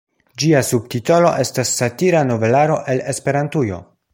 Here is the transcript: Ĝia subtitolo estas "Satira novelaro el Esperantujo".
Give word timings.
Ĝia 0.43 0.61
subtitolo 0.69 1.33
estas 1.43 1.73
"Satira 1.81 2.25
novelaro 2.31 2.79
el 2.95 3.07
Esperantujo". 3.15 3.79